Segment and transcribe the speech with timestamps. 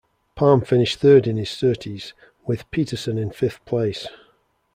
[0.33, 2.15] Palm finished third in his Surtees,
[2.47, 4.07] with Peterson in fifth place.